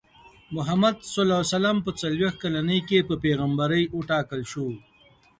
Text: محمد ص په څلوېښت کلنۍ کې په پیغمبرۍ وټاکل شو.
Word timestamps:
محمد 0.55 0.95
ص 1.13 1.15
په 1.85 1.91
څلوېښت 1.99 2.37
کلنۍ 2.43 2.79
کې 2.89 3.07
په 3.07 3.15
پیغمبرۍ 3.23 3.83
وټاکل 3.97 4.41
شو. 4.51 4.67